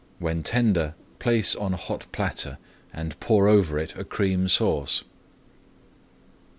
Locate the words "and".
2.91-3.19